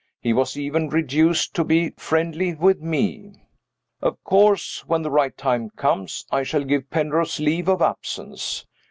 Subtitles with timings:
[0.19, 3.35] He was even reduced to be friendly with Me.
[4.01, 8.65] Of course when the right time comes I shall give Penrose leave of absence.